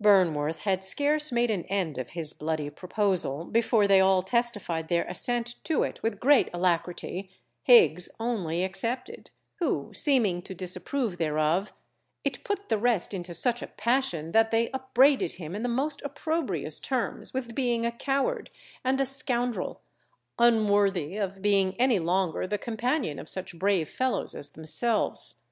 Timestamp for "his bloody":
2.10-2.70